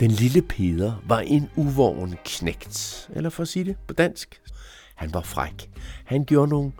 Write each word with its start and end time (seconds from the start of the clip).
Den 0.00 0.10
lille 0.10 0.42
Peder 0.42 1.02
var 1.06 1.20
en 1.20 1.50
uvågen 1.56 2.16
knægt, 2.24 3.10
eller 3.12 3.30
for 3.30 3.42
at 3.42 3.48
sige 3.48 3.64
det 3.64 3.76
på 3.88 3.94
dansk. 3.94 4.40
Han 4.94 5.14
var 5.14 5.20
fræk. 5.20 5.70
Han 6.04 6.24
gjorde 6.24 6.50
nogle 6.50 6.72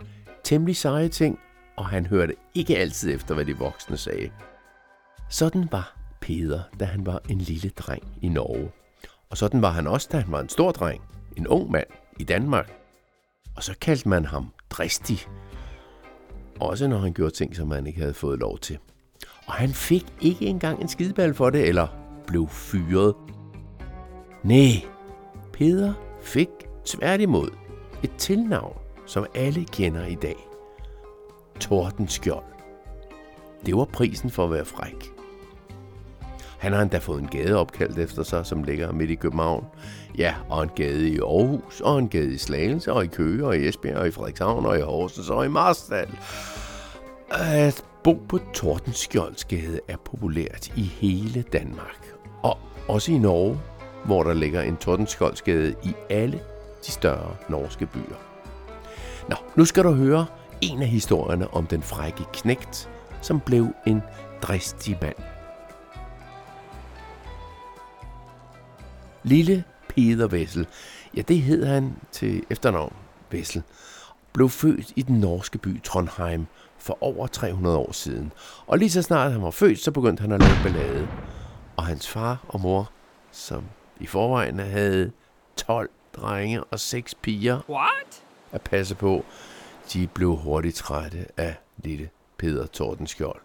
temmelig 0.43 0.75
seje 0.75 1.09
ting, 1.09 1.39
og 1.77 1.85
han 1.85 2.05
hørte 2.05 2.35
ikke 2.55 2.77
altid 2.77 3.15
efter, 3.15 3.35
hvad 3.35 3.45
de 3.45 3.57
voksne 3.57 3.97
sagde. 3.97 4.31
Sådan 5.29 5.67
var 5.71 5.97
Peder, 6.21 6.61
da 6.79 6.85
han 6.85 7.05
var 7.05 7.21
en 7.29 7.37
lille 7.37 7.69
dreng 7.69 8.03
i 8.21 8.29
Norge. 8.29 8.71
Og 9.29 9.37
sådan 9.37 9.61
var 9.61 9.71
han 9.71 9.87
også, 9.87 10.09
da 10.11 10.19
han 10.19 10.31
var 10.31 10.39
en 10.39 10.49
stor 10.49 10.71
dreng, 10.71 11.01
en 11.37 11.47
ung 11.47 11.71
mand 11.71 11.87
i 12.19 12.23
Danmark. 12.23 12.73
Og 13.55 13.63
så 13.63 13.75
kaldte 13.81 14.09
man 14.09 14.25
ham 14.25 14.53
dristig. 14.69 15.19
Også 16.59 16.87
når 16.87 16.97
han 16.97 17.13
gjorde 17.13 17.33
ting, 17.33 17.55
som 17.55 17.71
han 17.71 17.87
ikke 17.87 17.99
havde 17.99 18.13
fået 18.13 18.39
lov 18.39 18.59
til. 18.59 18.77
Og 19.45 19.53
han 19.53 19.69
fik 19.69 20.05
ikke 20.21 20.45
engang 20.45 20.81
en 20.81 20.87
skideball 20.87 21.33
for 21.33 21.49
det, 21.49 21.67
eller 21.67 22.00
blev 22.31 22.47
fyret. 22.49 23.15
Nej, 24.43 24.85
Peder 25.53 25.93
fik 26.21 26.49
tværtimod 26.85 27.49
et 28.03 28.11
tilnavn, 28.17 28.77
som 29.05 29.25
alle 29.35 29.65
kender 29.65 30.05
i 30.05 30.15
dag. 30.15 30.47
Tordenskjold. 31.59 32.43
Det 33.65 33.75
var 33.75 33.85
prisen 33.85 34.29
for 34.29 34.43
at 34.43 34.51
være 34.51 34.65
fræk. 34.65 35.11
Han 36.59 36.73
har 36.73 36.81
endda 36.81 36.97
fået 36.97 37.21
en 37.21 37.27
gade 37.27 37.57
opkaldt 37.57 37.97
efter 37.97 38.23
sig, 38.23 38.45
som 38.45 38.63
ligger 38.63 38.91
midt 38.91 39.11
i 39.11 39.15
København. 39.15 39.65
Ja, 40.17 40.35
og 40.49 40.63
en 40.63 40.69
gade 40.75 41.09
i 41.09 41.19
Aarhus, 41.19 41.81
og 41.81 41.99
en 41.99 42.09
gade 42.09 42.33
i 42.33 42.37
Slagelse, 42.37 42.93
og 42.93 43.03
i 43.03 43.07
Køge, 43.07 43.45
og 43.45 43.57
i 43.57 43.67
Esbjerg, 43.67 43.97
og 43.97 44.07
i 44.07 44.11
Frederikshavn, 44.11 44.65
og 44.65 44.77
i 44.77 44.81
Horsens, 44.81 45.29
og 45.29 45.45
i 45.45 45.49
Marstal. 45.49 46.09
At 47.31 47.83
bo 48.03 48.13
på 48.29 48.39
Tordenskjoldsgade 48.53 49.79
er 49.87 49.97
populært 49.97 50.71
i 50.75 50.81
hele 50.81 51.41
Danmark. 51.41 52.20
Og 52.43 52.57
også 52.87 53.11
i 53.11 53.17
Norge, 53.17 53.59
hvor 54.05 54.23
der 54.23 54.33
ligger 54.33 54.61
en 54.61 54.77
Tordenskjoldsgade 54.77 55.75
i 55.83 55.93
alle 56.09 56.39
de 56.85 56.91
større 56.91 57.35
norske 57.49 57.85
byer. 57.85 58.15
Nå, 59.29 59.35
nu 59.55 59.65
skal 59.65 59.83
du 59.83 59.91
høre 59.91 60.25
en 60.61 60.81
af 60.81 60.87
historierne 60.87 61.53
om 61.53 61.67
den 61.67 61.81
frække 61.81 62.23
knægt, 62.33 62.89
som 63.21 63.39
blev 63.39 63.67
en 63.87 64.01
dristig 64.41 64.97
mand. 65.01 65.15
Lille 69.23 69.63
Peter 69.87 70.27
Vessel, 70.27 70.67
ja 71.15 71.21
det 71.21 71.41
hed 71.41 71.65
han 71.65 71.95
til 72.11 72.43
efternavn 72.49 72.93
Vessel, 73.31 73.63
blev 74.33 74.49
født 74.49 74.93
i 74.95 75.01
den 75.01 75.19
norske 75.19 75.57
by 75.57 75.83
Trondheim 75.83 76.45
for 76.77 76.97
over 77.01 77.27
300 77.27 77.77
år 77.77 77.91
siden. 77.91 78.31
Og 78.67 78.77
lige 78.77 78.89
så 78.89 79.01
snart 79.01 79.31
han 79.31 79.41
var 79.41 79.51
født, 79.51 79.79
så 79.79 79.91
begyndte 79.91 80.21
han 80.21 80.31
at 80.31 80.39
lave 80.39 80.55
ballade. 80.63 81.07
Og 81.75 81.85
hans 81.85 82.07
far 82.07 82.43
og 82.47 82.61
mor, 82.61 82.91
som 83.31 83.63
i 83.99 84.07
forvejen 84.07 84.59
havde 84.59 85.11
12 85.55 85.89
drenge 86.15 86.63
og 86.63 86.79
6 86.79 87.15
piger 87.15 87.59
What? 87.69 88.23
at 88.51 88.61
passe 88.61 88.95
på, 88.95 89.25
de 89.93 90.07
blev 90.07 90.35
hurtigt 90.35 90.75
trætte 90.75 91.25
af 91.37 91.55
lille 91.77 92.09
Peder 92.37 92.65
Tordenskjold. 92.65 93.41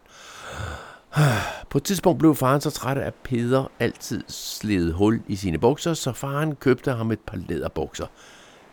På 1.70 1.78
et 1.78 1.84
tidspunkt 1.84 2.18
blev 2.18 2.34
faren 2.34 2.60
så 2.60 2.70
træt 2.70 2.98
af, 2.98 3.06
at 3.06 3.14
Peder 3.14 3.70
altid 3.78 4.24
slede 4.28 4.92
hul 4.92 5.22
i 5.26 5.36
sine 5.36 5.58
bukser, 5.58 5.94
så 5.94 6.12
faren 6.12 6.56
købte 6.56 6.92
ham 6.92 7.10
et 7.10 7.20
par 7.20 7.36
læderbukser. 7.36 8.06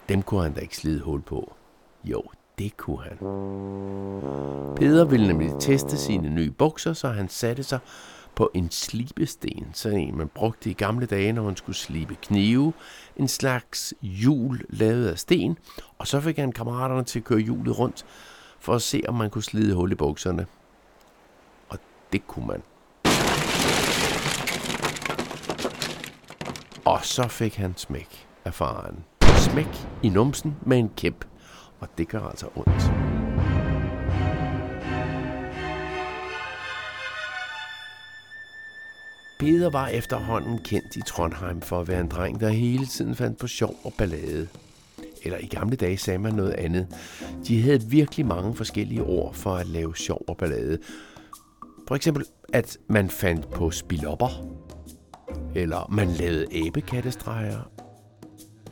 Dem 0.10 0.22
kunne 0.22 0.44
han 0.44 0.54
da 0.54 0.60
ikke 0.60 0.78
slide 0.78 1.00
hul 1.00 1.22
på. 1.22 1.54
Jo, 2.04 2.24
det 2.60 2.78
kunne 2.78 3.04
han. 3.04 3.18
Peder 4.76 5.06
ville 5.06 5.28
nemlig 5.28 5.52
teste 5.60 5.98
sine 5.98 6.30
nye 6.30 6.52
bukser, 6.52 6.94
så 6.94 7.08
han 7.08 7.30
satte 7.30 7.64
sig 7.64 7.80
på 8.36 8.52
en 8.54 8.72
slibesten, 8.72 9.70
sådan 9.74 10.00
en 10.00 10.18
man 10.18 10.28
brugte 10.28 10.70
i 10.70 10.74
gamle 10.74 11.06
dage, 11.06 11.34
når 11.34 11.44
man 11.44 11.56
skulle 11.56 11.76
slibe 11.76 12.16
knive, 12.16 12.74
en 13.18 13.28
slags 13.28 13.94
hjul 14.02 14.62
lavet 14.70 15.08
af 15.08 15.20
sten, 15.20 15.58
og 15.98 16.08
så 16.08 16.22
fik 16.22 16.38
han 16.38 16.52
kammeraterne 16.52 17.04
til 17.04 17.20
at 17.20 17.26
køre 17.26 17.40
hjulet 17.40 17.80
rundt, 17.80 18.06
for 18.60 18.74
at 18.74 18.82
se, 18.82 19.02
om 19.08 19.16
man 19.16 19.30
kunne 19.30 19.44
slide 19.44 19.76
hul 19.76 19.92
i 19.92 19.96
bukserne. 19.96 20.46
Og 21.70 21.78
det 22.14 22.28
kunne 22.28 22.48
man. 22.48 22.64
Og 26.86 27.06
så 27.06 27.28
fik 27.28 27.56
han 27.56 27.78
smæk 27.78 28.28
af 28.46 28.54
faren. 28.54 29.04
Smæk 29.38 29.88
i 30.04 30.10
numsen 30.10 30.56
med 30.62 30.78
en 30.78 30.90
kæp, 30.98 31.26
og 31.80 31.88
det 31.98 32.08
gør 32.08 32.22
altså 32.22 32.48
ondt. 32.56 33.03
Peder 39.44 39.70
var 39.70 39.88
efterhånden 39.88 40.58
kendt 40.58 40.96
i 40.96 41.02
Trondheim 41.02 41.62
for 41.62 41.80
at 41.80 41.88
være 41.88 42.02
en 42.02 42.08
dreng, 42.08 42.40
der 42.40 42.50
hele 42.50 42.86
tiden 42.86 43.16
fandt 43.16 43.38
på 43.38 43.48
sjov 43.48 43.76
og 43.84 43.94
ballade. 43.98 44.48
Eller 45.24 45.38
i 45.38 45.46
gamle 45.46 45.76
dage 45.76 45.98
sagde 45.98 46.20
man 46.20 46.34
noget 46.34 46.52
andet. 46.52 46.88
De 47.48 47.62
havde 47.62 47.84
virkelig 47.84 48.26
mange 48.26 48.56
forskellige 48.56 49.04
ord 49.04 49.34
for 49.34 49.56
at 49.56 49.68
lave 49.68 49.96
sjov 49.96 50.26
og 50.28 50.38
ballade. 50.38 50.80
For 51.88 51.96
eksempel, 51.96 52.26
at 52.54 52.78
man 52.88 53.10
fandt 53.10 53.50
på 53.50 53.72
spilopper. 53.72 54.48
Eller 55.56 55.88
man 55.92 56.08
lavede 56.08 56.46
æbekattestreger. 56.52 57.72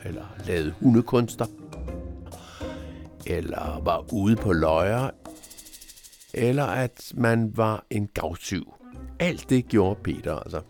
Eller 0.04 0.36
lavede 0.46 0.74
hundekunster. 0.80 1.46
Eller 3.26 3.80
var 3.84 4.12
ude 4.12 4.36
på 4.36 4.52
løjer. 4.52 5.10
Eller 6.34 6.64
at 6.64 7.12
man 7.16 7.56
var 7.56 7.84
en 7.90 8.06
gavtyv. 8.14 8.74
Alt 9.22 9.50
det 9.50 9.68
gjorde 9.68 10.00
Peter 10.02 10.34
altså. 10.34 10.60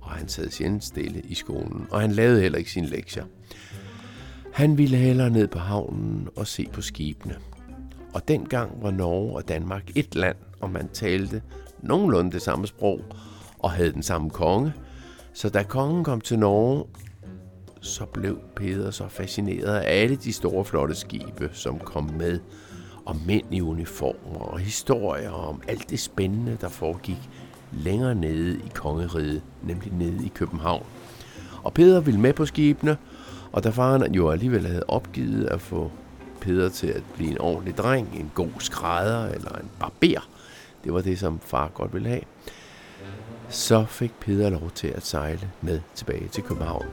Og 0.00 0.10
han 0.10 0.28
sad 0.28 0.50
sjældent 0.50 0.84
stille 0.84 1.22
i 1.24 1.34
skolen, 1.34 1.86
og 1.90 2.00
han 2.00 2.12
lavede 2.12 2.40
heller 2.40 2.58
ikke 2.58 2.72
sine 2.72 2.86
lektier. 2.86 3.24
Han 4.52 4.78
ville 4.78 4.96
hellere 4.96 5.30
ned 5.30 5.48
på 5.48 5.58
havnen 5.58 6.28
og 6.36 6.46
se 6.46 6.68
på 6.72 6.82
skibene. 6.82 7.36
Og 8.14 8.28
dengang 8.28 8.82
var 8.82 8.90
Norge 8.90 9.36
og 9.36 9.48
Danmark 9.48 9.82
et 9.94 10.14
land, 10.14 10.36
og 10.60 10.70
man 10.70 10.88
talte 10.88 11.42
nogenlunde 11.82 12.32
det 12.32 12.42
samme 12.42 12.66
sprog 12.66 13.00
og 13.58 13.70
havde 13.70 13.92
den 13.92 14.02
samme 14.02 14.30
konge. 14.30 14.72
Så 15.32 15.48
da 15.48 15.62
kongen 15.62 16.04
kom 16.04 16.20
til 16.20 16.38
Norge, 16.38 16.84
så 17.80 18.04
blev 18.04 18.38
Peter 18.56 18.90
så 18.90 19.08
fascineret 19.08 19.76
af 19.76 20.02
alle 20.02 20.16
de 20.16 20.32
store 20.32 20.64
flotte 20.64 20.94
skibe, 20.94 21.50
som 21.52 21.78
kom 21.78 22.04
med 22.04 22.40
og 23.08 23.16
mænd 23.26 23.54
i 23.54 23.60
uniformer 23.60 24.40
og 24.40 24.58
historier 24.58 25.30
om 25.30 25.62
alt 25.68 25.90
det 25.90 26.00
spændende, 26.00 26.58
der 26.60 26.68
foregik 26.68 27.30
længere 27.72 28.14
nede 28.14 28.56
i 28.56 28.70
kongeriget, 28.74 29.42
nemlig 29.62 29.92
nede 29.92 30.26
i 30.26 30.32
København. 30.34 30.86
Og 31.62 31.74
Peder 31.74 32.00
ville 32.00 32.20
med 32.20 32.32
på 32.32 32.46
skibene, 32.46 32.96
og 33.52 33.64
da 33.64 33.70
faren 33.70 34.14
jo 34.14 34.30
alligevel 34.30 34.66
havde 34.66 34.84
opgivet 34.88 35.46
at 35.46 35.60
få 35.60 35.90
Peder 36.40 36.68
til 36.68 36.86
at 36.86 37.02
blive 37.14 37.30
en 37.30 37.40
ordentlig 37.40 37.76
dreng, 37.76 38.08
en 38.14 38.30
god 38.34 38.50
skrædder 38.58 39.26
eller 39.28 39.52
en 39.52 39.70
barber, 39.78 40.28
det 40.84 40.92
var 40.92 41.00
det, 41.00 41.18
som 41.18 41.38
far 41.38 41.68
godt 41.68 41.94
ville 41.94 42.08
have, 42.08 42.22
så 43.48 43.84
fik 43.84 44.12
Peder 44.20 44.50
lov 44.50 44.70
til 44.74 44.88
at 44.88 45.06
sejle 45.06 45.50
med 45.62 45.80
tilbage 45.94 46.28
til 46.28 46.42
København. 46.42 46.86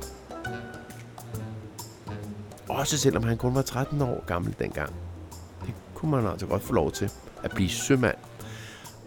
Også 2.69 2.97
selvom 2.97 3.23
han 3.23 3.37
kun 3.37 3.55
var 3.55 3.61
13 3.61 4.01
år 4.01 4.23
gammel 4.27 4.55
dengang 4.59 4.93
kunne 6.05 6.21
man 6.21 6.31
altså 6.31 6.45
godt 6.47 6.61
få 6.61 6.73
lov 6.73 6.91
til 6.91 7.11
at 7.43 7.51
blive 7.51 7.69
sømand, 7.69 8.15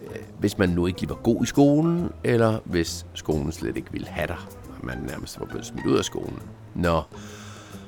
øh, 0.03 0.19
hvis 0.39 0.57
man 0.57 0.69
nu 0.69 0.87
ikke 0.87 1.01
lige 1.01 1.09
var 1.09 1.15
god 1.15 1.43
i 1.43 1.45
skolen, 1.45 2.11
eller 2.23 2.59
hvis 2.65 3.05
skolen 3.13 3.51
slet 3.51 3.77
ikke 3.77 3.91
ville 3.91 4.07
have 4.07 4.27
dig, 4.27 4.37
og 4.79 4.85
man 4.85 4.97
nærmest 4.97 5.39
var 5.39 5.45
blevet 5.45 5.65
smidt 5.65 5.85
ud 5.85 5.97
af 5.97 6.03
skolen. 6.03 6.39
Nå, 6.75 7.01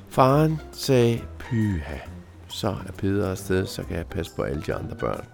faren 0.08 0.60
sagde, 0.72 1.20
pyha, 1.38 1.98
så 2.48 2.68
er 2.68 2.92
Peder 2.98 3.30
afsted, 3.30 3.66
så 3.66 3.82
kan 3.82 3.96
jeg 3.96 4.06
passe 4.06 4.32
på 4.36 4.42
alle 4.42 4.62
de 4.62 4.74
andre 4.74 4.96
børn. 4.96 5.24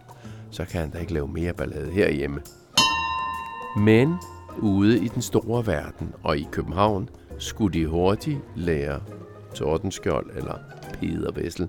Så 0.51 0.65
kan 0.65 0.81
han 0.81 0.91
da 0.91 0.99
ikke 0.99 1.13
lave 1.13 1.29
mere 1.29 1.53
ballade 1.53 1.91
herhjemme. 1.91 2.41
Men 3.77 4.15
ude 4.59 5.05
i 5.05 5.09
den 5.09 5.23
store 5.23 5.67
verden 5.67 6.15
og 6.23 6.39
i 6.39 6.49
København 6.53 7.09
skulle 7.39 7.81
de 7.81 7.87
hurtigt 7.87 8.39
lære 8.57 9.01
Tordenskjold 9.55 10.31
eller 10.37 10.55
Peder 11.01 11.33
Vessel 11.33 11.69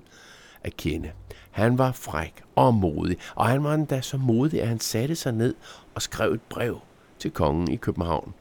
at 0.64 0.76
kende. 0.76 1.10
Han 1.50 1.78
var 1.78 1.92
fræk 1.92 2.42
og 2.56 2.74
modig, 2.74 3.16
og 3.34 3.46
han 3.46 3.64
var 3.64 3.74
endda 3.74 4.00
så 4.00 4.16
modig, 4.16 4.62
at 4.62 4.68
han 4.68 4.80
satte 4.80 5.16
sig 5.16 5.32
ned 5.32 5.54
og 5.94 6.02
skrev 6.02 6.32
et 6.32 6.40
brev 6.40 6.80
til 7.18 7.30
kongen 7.30 7.70
i 7.70 7.76
København, 7.76 8.34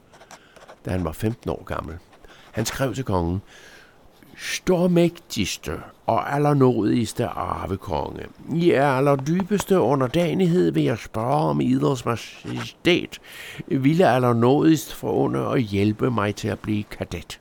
da 0.86 0.92
han 0.92 1.04
var 1.04 1.12
15 1.12 1.50
år 1.50 1.64
gammel. 1.64 1.98
Han 2.52 2.66
skrev 2.66 2.94
til 2.94 3.04
kongen, 3.04 3.42
Stormægtigste 4.38 5.80
og 6.06 6.34
allernådigste 6.34 7.28
arvekonge, 7.28 8.26
i 8.56 8.72
allerdybeste 8.72 9.80
underdanighed 9.80 10.72
vil 10.72 10.84
jeg 10.84 10.98
spørge 10.98 11.50
om 11.50 11.62
iders 11.62 12.06
majestæt 12.06 13.20
ville 13.68 14.08
allernådigst 14.08 14.94
for 14.94 15.12
under 15.12 15.56
hjælpe 15.56 16.12
mig 16.12 16.36
til 16.36 16.48
at 16.48 16.60
blive 16.60 16.84
kadet. 16.84 17.40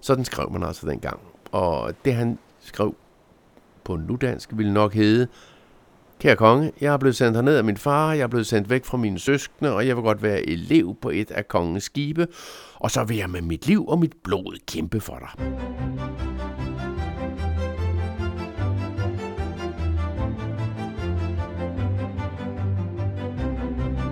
Sådan 0.00 0.24
skrev 0.24 0.50
man 0.50 0.62
altså 0.62 0.86
dengang. 0.86 1.20
Og 1.52 1.92
det 2.04 2.14
han 2.14 2.38
skrev 2.60 2.94
på 3.84 3.96
nudansk 3.96 4.50
ville 4.52 4.72
nok 4.72 4.94
hedde, 4.94 5.28
Kære 6.18 6.36
konge, 6.36 6.72
jeg 6.80 6.92
er 6.92 6.96
blevet 6.96 7.16
sendt 7.16 7.36
herned 7.36 7.56
af 7.56 7.64
min 7.64 7.76
far, 7.76 8.12
jeg 8.12 8.22
er 8.22 8.26
blevet 8.26 8.46
sendt 8.46 8.70
væk 8.70 8.84
fra 8.84 8.96
mine 8.96 9.18
søskende, 9.18 9.74
og 9.74 9.86
jeg 9.86 9.96
vil 9.96 10.02
godt 10.02 10.22
være 10.22 10.48
elev 10.48 10.96
på 11.02 11.10
et 11.10 11.30
af 11.30 11.48
kongens 11.48 11.84
skibe, 11.84 12.26
og 12.74 12.90
så 12.90 13.04
vil 13.04 13.16
jeg 13.16 13.30
med 13.30 13.42
mit 13.42 13.66
liv 13.66 13.88
og 13.88 13.98
mit 13.98 14.12
blod 14.24 14.58
kæmpe 14.66 15.00
for 15.00 15.18
dig. 15.18 15.54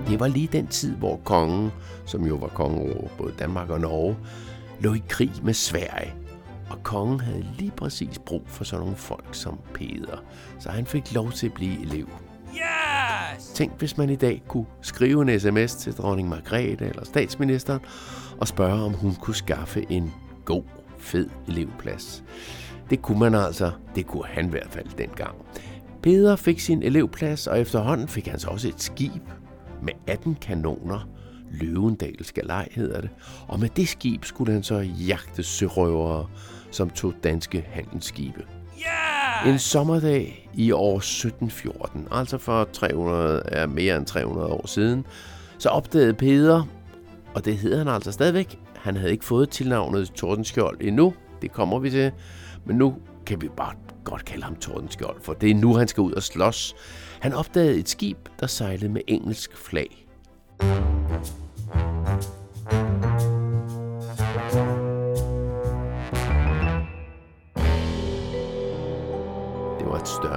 Det 0.08 0.20
var 0.20 0.26
lige 0.28 0.48
den 0.52 0.66
tid, 0.66 0.96
hvor 0.96 1.20
kongen, 1.24 1.70
som 2.04 2.26
jo 2.26 2.34
var 2.34 2.48
konge 2.48 2.80
over 2.80 3.08
både 3.18 3.34
Danmark 3.38 3.70
og 3.70 3.80
Norge, 3.80 4.16
lå 4.80 4.94
i 4.94 5.02
krig 5.08 5.32
med 5.42 5.54
Sverige. 5.54 6.21
Og 6.72 6.82
kongen 6.82 7.20
havde 7.20 7.46
lige 7.58 7.70
præcis 7.70 8.18
brug 8.18 8.42
for 8.46 8.64
sådan 8.64 8.80
nogle 8.80 8.96
folk 8.96 9.34
som 9.34 9.58
Peder, 9.74 10.24
så 10.58 10.70
han 10.70 10.86
fik 10.86 11.14
lov 11.14 11.32
til 11.32 11.46
at 11.46 11.52
blive 11.52 11.80
elev. 11.80 12.08
Yes! 12.54 13.46
Tænk, 13.46 13.78
hvis 13.78 13.98
man 13.98 14.10
i 14.10 14.16
dag 14.16 14.42
kunne 14.48 14.66
skrive 14.82 15.22
en 15.22 15.40
sms 15.40 15.74
til 15.74 15.92
dronning 15.92 16.28
Margrethe 16.28 16.86
eller 16.86 17.04
statsministeren 17.04 17.80
og 18.40 18.48
spørge, 18.48 18.84
om 18.84 18.92
hun 18.92 19.14
kunne 19.14 19.34
skaffe 19.34 19.86
en 19.90 20.12
god, 20.44 20.62
fed 20.98 21.28
elevplads. 21.48 22.24
Det 22.90 23.02
kunne 23.02 23.18
man 23.18 23.34
altså. 23.34 23.70
Det 23.94 24.06
kunne 24.06 24.26
han 24.26 24.46
i 24.46 24.50
hvert 24.50 24.68
fald 24.70 24.88
dengang. 24.98 25.36
Peder 26.02 26.36
fik 26.36 26.60
sin 26.60 26.82
elevplads, 26.82 27.46
og 27.46 27.60
efterhånden 27.60 28.08
fik 28.08 28.26
han 28.26 28.38
så 28.38 28.48
også 28.48 28.68
et 28.68 28.82
skib 28.82 29.22
med 29.82 29.92
18 30.06 30.34
kanoner. 30.34 31.08
Løvendal 31.52 32.24
Skalej 32.24 32.68
hedder 32.70 33.00
det. 33.00 33.10
Og 33.48 33.60
med 33.60 33.68
det 33.68 33.88
skib 33.88 34.24
skulle 34.24 34.52
han 34.52 34.62
så 34.62 34.78
jagte 34.78 35.42
sørøvere, 35.42 36.26
som 36.70 36.90
tog 36.90 37.14
danske 37.24 37.66
handelsskibe. 37.70 38.44
Yeah! 38.78 39.52
En 39.52 39.58
sommerdag 39.58 40.50
i 40.54 40.72
år 40.72 40.96
1714, 40.96 42.08
altså 42.10 42.38
for 42.38 42.68
300, 42.72 43.42
er 43.46 43.66
mere 43.66 43.96
end 43.96 44.06
300 44.06 44.46
år 44.46 44.66
siden, 44.66 45.04
så 45.58 45.68
opdagede 45.68 46.14
Peder, 46.14 46.62
og 47.34 47.44
det 47.44 47.56
hedder 47.56 47.78
han 47.78 47.88
altså 47.88 48.12
stadigvæk, 48.12 48.58
han 48.76 48.96
havde 48.96 49.12
ikke 49.12 49.24
fået 49.24 49.50
tilnavnet 49.50 50.10
Tordenskjold 50.10 50.78
endnu, 50.80 51.14
det 51.42 51.52
kommer 51.52 51.78
vi 51.78 51.90
til, 51.90 52.12
men 52.64 52.76
nu 52.76 52.94
kan 53.26 53.40
vi 53.40 53.48
bare 53.56 53.74
godt 54.04 54.24
kalde 54.24 54.44
ham 54.44 54.56
Tordenskjold, 54.56 55.16
for 55.22 55.32
det 55.32 55.50
er 55.50 55.54
nu, 55.54 55.74
han 55.74 55.88
skal 55.88 56.00
ud 56.00 56.12
og 56.12 56.22
slås. 56.22 56.74
Han 57.20 57.32
opdagede 57.32 57.78
et 57.78 57.88
skib, 57.88 58.18
der 58.40 58.46
sejlede 58.46 58.88
med 58.88 59.00
engelsk 59.06 59.56
flag. 59.56 60.06
Det 60.60 61.01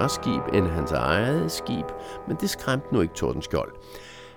var 0.05 0.09
skib 0.09 0.53
end 0.53 0.67
hans 0.67 0.91
eget 0.91 1.51
skib, 1.51 1.85
men 2.27 2.37
det 2.41 2.49
skræmte 2.49 2.87
nu 2.93 3.01
ikke 3.01 3.13
Tordenskjold. 3.13 3.71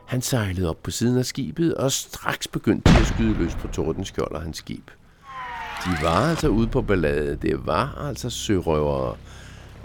Han 0.06 0.22
sejlede 0.22 0.68
op 0.68 0.82
på 0.82 0.90
siden 0.90 1.18
af 1.18 1.26
skibet 1.26 1.74
og 1.74 1.92
straks 1.92 2.48
begyndte 2.48 2.90
at 2.90 3.06
skyde 3.06 3.34
løs 3.38 3.54
på 3.54 3.68
Tordenskjold 3.68 4.32
og 4.32 4.42
hans 4.42 4.56
skib. 4.56 4.90
De 5.84 5.90
var 6.02 6.30
altså 6.30 6.48
ude 6.48 6.66
på 6.66 6.82
ballade. 6.82 7.38
Det 7.42 7.66
var 7.66 8.06
altså 8.08 8.30
sørøvere, 8.30 9.16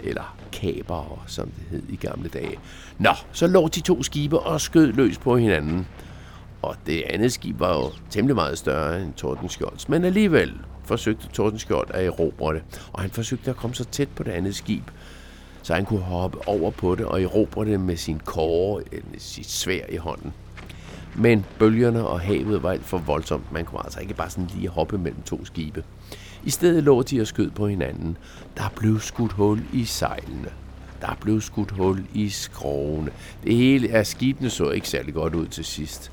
eller 0.00 0.36
kabere, 0.52 1.18
som 1.26 1.46
det 1.46 1.64
hed 1.70 1.82
i 1.88 1.96
gamle 1.96 2.28
dage. 2.28 2.58
Nå, 2.98 3.10
så 3.32 3.46
lå 3.46 3.68
de 3.68 3.80
to 3.80 4.02
skibe 4.02 4.38
og 4.38 4.60
skød 4.60 4.92
løs 4.92 5.18
på 5.18 5.36
hinanden. 5.36 5.86
Og 6.62 6.76
det 6.86 7.02
andet 7.02 7.32
skib 7.32 7.60
var 7.60 7.74
jo 7.74 7.90
temmelig 8.10 8.34
meget 8.34 8.58
større 8.58 9.02
end 9.02 9.14
Tordenskjolds, 9.14 9.88
men 9.88 10.04
alligevel 10.04 10.54
forsøgte 10.84 11.28
Tordenskjold 11.28 11.90
at 11.94 12.06
erobre 12.06 12.54
det, 12.54 12.62
og 12.92 13.00
han 13.00 13.10
forsøgte 13.10 13.50
at 13.50 13.56
komme 13.56 13.74
så 13.74 13.84
tæt 13.84 14.08
på 14.08 14.22
det 14.22 14.30
andet 14.30 14.56
skib, 14.56 14.90
så 15.64 15.74
han 15.74 15.84
kunne 15.84 16.00
hoppe 16.00 16.48
over 16.48 16.70
på 16.70 16.94
det 16.94 17.06
og 17.06 17.22
erobre 17.22 17.64
det 17.64 17.80
med 17.80 17.96
sin 17.96 18.20
kåre 18.24 18.82
øh, 18.92 18.98
eller 18.98 19.18
sit 19.18 19.50
svær 19.50 19.86
i 19.88 19.96
hånden. 19.96 20.32
Men 21.16 21.44
bølgerne 21.58 22.06
og 22.06 22.20
havet 22.20 22.62
var 22.62 22.70
alt 22.70 22.84
for 22.84 22.98
voldsomt. 22.98 23.52
Man 23.52 23.64
kunne 23.64 23.84
altså 23.84 24.00
ikke 24.00 24.14
bare 24.14 24.30
sådan 24.30 24.50
lige 24.54 24.68
hoppe 24.68 24.98
mellem 24.98 25.22
to 25.22 25.44
skibe. 25.44 25.84
I 26.44 26.50
stedet 26.50 26.82
lå 26.82 27.02
de 27.02 27.20
og 27.20 27.26
skød 27.26 27.50
på 27.50 27.68
hinanden. 27.68 28.16
Der 28.56 28.72
blev 28.76 29.00
skudt 29.00 29.32
hul 29.32 29.62
i 29.72 29.84
sejlene. 29.84 30.48
Der 31.00 31.16
blev 31.20 31.40
skudt 31.40 31.70
hul 31.70 32.06
i 32.14 32.28
skrovene. 32.28 33.10
Det 33.44 33.56
hele 33.56 33.90
af 33.90 34.06
skibene 34.06 34.50
så 34.50 34.70
ikke 34.70 34.88
særlig 34.88 35.14
godt 35.14 35.34
ud 35.34 35.46
til 35.46 35.64
sidst. 35.64 36.12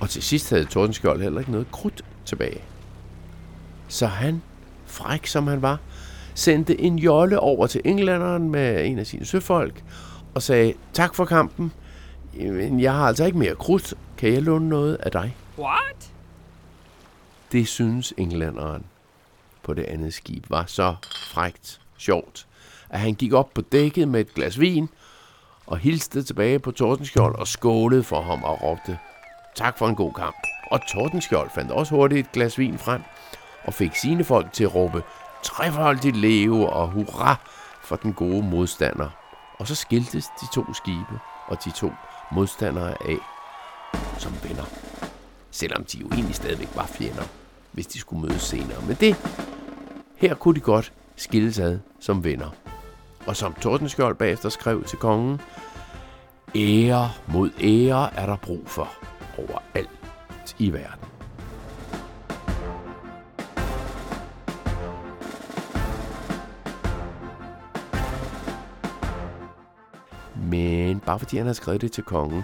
Og 0.00 0.10
til 0.10 0.22
sidst 0.22 0.50
havde 0.50 0.64
Tordenskjold 0.64 1.22
heller 1.22 1.40
ikke 1.40 1.52
noget 1.52 1.70
krudt 1.70 2.04
tilbage. 2.24 2.60
Så 3.88 4.06
han, 4.06 4.42
fræk 4.86 5.26
som 5.26 5.46
han 5.46 5.62
var, 5.62 5.78
sendte 6.34 6.80
en 6.80 6.98
jolle 6.98 7.40
over 7.40 7.66
til 7.66 7.80
englænderen 7.84 8.50
med 8.50 8.86
en 8.86 8.98
af 8.98 9.06
sine 9.06 9.24
søfolk 9.24 9.84
og 10.34 10.42
sagde, 10.42 10.74
tak 10.92 11.14
for 11.14 11.24
kampen, 11.24 11.72
men 12.34 12.80
jeg 12.80 12.94
har 12.94 13.06
altså 13.06 13.24
ikke 13.24 13.38
mere 13.38 13.54
krudt. 13.54 13.94
Kan 14.18 14.32
jeg 14.32 14.42
låne 14.42 14.68
noget 14.68 14.94
af 14.94 15.10
dig? 15.10 15.36
What? 15.58 16.12
Det 17.52 17.68
synes 17.68 18.14
englænderen 18.16 18.84
på 19.62 19.74
det 19.74 19.84
andet 19.84 20.14
skib 20.14 20.44
var 20.50 20.64
så 20.66 20.94
frægt 21.32 21.80
sjovt, 21.98 22.46
at 22.90 23.00
han 23.00 23.14
gik 23.14 23.32
op 23.32 23.54
på 23.54 23.60
dækket 23.60 24.08
med 24.08 24.20
et 24.20 24.34
glas 24.34 24.60
vin 24.60 24.88
og 25.66 25.78
hilste 25.78 26.22
tilbage 26.22 26.58
på 26.58 26.70
Tordenskjold 26.70 27.38
og 27.38 27.48
skålede 27.48 28.02
for 28.02 28.22
ham 28.22 28.42
og 28.42 28.62
råbte, 28.62 28.98
tak 29.54 29.78
for 29.78 29.88
en 29.88 29.94
god 29.94 30.12
kamp. 30.12 30.36
Og 30.70 30.80
Tordenskjold 30.88 31.50
fandt 31.54 31.70
også 31.70 31.94
hurtigt 31.94 32.26
et 32.26 32.32
glas 32.32 32.58
vin 32.58 32.78
frem 32.78 33.00
og 33.64 33.74
fik 33.74 33.94
sine 33.94 34.24
folk 34.24 34.52
til 34.52 34.64
at 34.64 34.74
råbe, 34.74 35.02
trefoldigt 35.42 36.16
leve 36.16 36.68
og 36.68 36.88
hurra 36.88 37.36
for 37.80 37.96
den 37.96 38.12
gode 38.12 38.42
modstander. 38.42 39.08
Og 39.58 39.68
så 39.68 39.74
skiltes 39.74 40.26
de 40.40 40.46
to 40.54 40.74
skibe 40.74 41.20
og 41.46 41.64
de 41.64 41.70
to 41.70 41.92
modstandere 42.32 42.90
af 42.90 43.18
som 44.18 44.32
venner. 44.42 44.64
Selvom 45.50 45.84
de 45.84 45.98
jo 45.98 46.06
egentlig 46.06 46.34
stadigvæk 46.34 46.68
var 46.74 46.86
fjender, 46.86 47.22
hvis 47.72 47.86
de 47.86 47.98
skulle 47.98 48.22
mødes 48.22 48.42
senere. 48.42 48.82
Men 48.86 48.96
det, 49.00 49.16
her 50.16 50.34
kunne 50.34 50.54
de 50.54 50.60
godt 50.60 50.92
skilles 51.16 51.58
ad 51.58 51.78
som 52.00 52.24
venner. 52.24 52.50
Og 53.26 53.36
som 53.36 53.54
Tordenskjold 53.54 54.14
bagefter 54.16 54.48
skrev 54.48 54.84
til 54.84 54.98
kongen, 54.98 55.40
ære 56.54 57.10
mod 57.26 57.50
ære 57.60 58.14
er 58.14 58.26
der 58.26 58.36
brug 58.36 58.62
for 58.66 58.88
overalt 59.38 59.90
i 60.58 60.72
verden. 60.72 61.11
Men 70.52 71.00
bare 71.00 71.18
fordi 71.18 71.36
han 71.36 71.46
har 71.46 71.52
skrevet 71.52 71.80
det 71.80 71.92
til 71.92 72.04
kongen, 72.04 72.42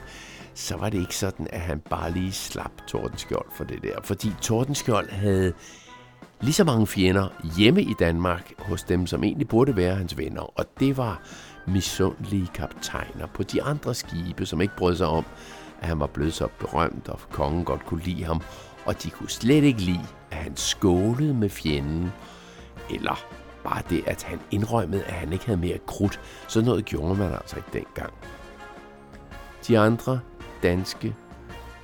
så 0.55 0.77
var 0.77 0.91
det 0.91 1.01
ikke 1.01 1.17
sådan, 1.17 1.47
at 1.51 1.61
han 1.61 1.81
bare 1.81 2.11
lige 2.13 2.33
slap 2.33 2.73
Tordenskjold 2.87 3.47
for 3.57 3.65
det 3.65 3.83
der. 3.83 4.03
Fordi 4.05 4.33
Tordenskjold 4.41 5.11
havde 5.11 5.53
lige 6.41 6.53
så 6.53 6.65
mange 6.65 6.87
fjender 6.87 7.29
hjemme 7.57 7.83
i 7.83 7.95
Danmark 7.99 8.53
hos 8.59 8.83
dem, 8.83 9.07
som 9.07 9.25
egentlig 9.25 9.49
burde 9.49 9.77
være 9.77 9.95
hans 9.95 10.19
venner. 10.19 10.59
Og 10.59 10.65
det 10.81 10.97
var 10.97 11.23
misundelige 11.67 12.49
kaptajner 12.55 13.27
på 13.35 13.43
de 13.43 13.63
andre 13.63 13.95
skibe, 13.95 14.47
som 14.47 14.61
ikke 14.61 14.77
brød 14.77 14.97
sig 14.97 15.07
om, 15.07 15.25
at 15.81 15.89
han 15.89 16.01
var 16.01 16.07
blevet 16.07 16.35
så 16.35 16.49
berømt, 16.59 17.09
og 17.09 17.21
kongen 17.31 17.65
godt 17.65 17.87
kunne 17.87 18.03
lide 18.03 18.25
ham. 18.25 18.41
Og 18.87 19.03
de 19.03 19.11
kunne 19.11 19.31
slet 19.31 19.65
ikke 19.65 19.81
lide, 19.81 20.07
at 20.31 20.37
han 20.37 20.57
skålede 20.57 21.35
med 21.35 21.49
fjenden, 21.49 22.13
eller 22.91 23.25
bare 23.69 23.83
det, 23.91 24.03
at 24.07 24.23
han 24.23 24.41
indrømmede, 24.51 25.05
at 25.05 25.13
han 25.13 25.33
ikke 25.33 25.47
havde 25.47 25.61
mere 25.61 25.79
krudt. 25.87 26.21
Så 26.49 26.63
noget 26.63 26.85
gjorde 26.85 27.15
man 27.15 27.33
altså 27.33 27.57
ikke 27.57 27.69
dengang. 27.73 28.13
De 29.69 29.79
andre 29.79 30.21
danske 30.63 31.15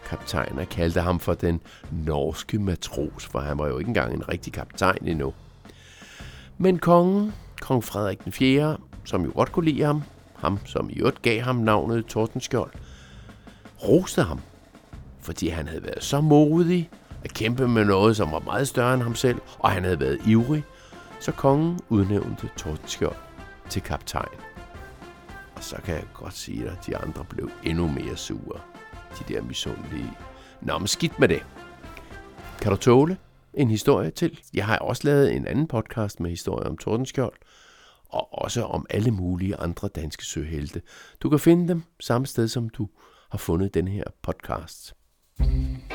kaptajner 0.07 0.65
kaldte 0.65 1.01
ham 1.01 1.21
for 1.21 1.35
den 1.35 1.61
norske 1.91 2.59
matros, 2.59 3.27
for 3.27 3.41
han 3.41 3.59
var 3.59 3.67
jo 3.67 3.79
ikke 3.79 3.89
engang 3.89 4.15
en 4.15 4.29
rigtig 4.29 4.53
kaptajn 4.53 5.07
endnu. 5.07 5.35
Men 6.59 6.79
kongen, 6.79 7.35
kong 7.61 7.85
Frederik 7.85 8.25
den 8.25 8.33
4., 8.33 8.77
som 9.05 9.25
jo 9.25 9.33
godt 9.35 9.53
kunne 9.53 9.65
lide 9.65 9.83
ham, 9.83 10.03
ham 10.35 10.59
som 10.65 10.91
i 10.91 10.95
øvrigt 10.95 11.23
gav 11.23 11.41
ham 11.41 11.57
navnet 11.57 12.07
Tordenskjold, 12.07 12.71
roste 13.83 14.23
ham, 14.23 14.41
fordi 15.21 15.49
han 15.49 15.69
havde 15.69 15.83
været 15.83 16.05
så 16.05 16.21
modig 16.21 16.91
at 17.25 17.35
kæmpe 17.35 17.69
med 17.69 17.85
noget, 17.85 18.17
som 18.17 18.33
var 18.33 18.39
meget 18.39 18.69
større 18.69 18.95
end 18.95 19.03
ham 19.03 19.15
selv, 19.15 19.39
og 19.59 19.71
han 19.71 19.85
havde 19.85 20.01
været 20.01 20.19
ivrig, 20.27 20.65
så 21.25 21.33
kongen 21.33 21.81
udnævnte 21.89 22.51
Tordenskjold 22.57 23.17
til 23.71 23.83
kaptajn. 23.83 24.39
Og 25.57 25.65
så 25.65 25.77
kan 25.85 25.95
jeg 25.95 26.05
godt 26.15 26.35
sige 26.35 26.71
at 26.71 26.87
de 26.87 26.97
andre 26.97 27.25
blev 27.25 27.51
endnu 27.63 27.89
mere 27.89 28.17
sure. 28.17 28.61
De 29.19 29.35
der 29.35 29.43
misundelige. 29.43 30.13
Nå, 30.61 30.79
men 30.79 30.87
skidt 30.87 31.19
med 31.19 31.29
det. 31.29 31.47
Kan 32.61 32.71
du 32.71 32.77
tåle 32.77 33.17
en 33.55 33.71
historie 33.71 34.11
til? 34.11 34.41
Jeg 34.55 34.67
har 34.67 34.79
også 34.79 35.03
lavet 35.05 35.37
en 35.37 35.47
anden 35.47 35.67
podcast 35.67 36.21
med 36.21 36.31
historier 36.31 36.69
om 36.69 36.79
Tordenskjold, 36.79 37.37
og 38.09 38.43
også 38.43 38.63
om 38.65 38.87
alle 38.91 39.11
mulige 39.11 39.57
andre 39.57 39.89
danske 39.89 40.25
søhelte. 40.25 40.83
Du 41.21 41.29
kan 41.29 41.39
finde 41.39 41.69
dem 41.69 41.83
samme 42.01 42.27
sted, 42.27 42.49
som 42.49 42.69
du 42.69 42.89
har 43.31 43.39
fundet 43.39 43.75
den 43.75 43.89
her 43.89 44.05
podcast. 44.23 44.95
thank 45.39 45.93
you 45.93 45.94